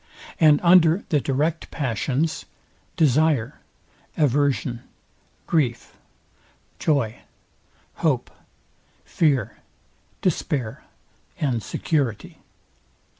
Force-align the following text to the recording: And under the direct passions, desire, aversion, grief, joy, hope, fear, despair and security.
And 0.39 0.59
under 0.63 1.03
the 1.09 1.21
direct 1.21 1.69
passions, 1.69 2.45
desire, 2.97 3.59
aversion, 4.17 4.81
grief, 5.45 5.95
joy, 6.79 7.19
hope, 7.97 8.31
fear, 9.05 9.57
despair 10.23 10.83
and 11.39 11.61
security. 11.61 12.39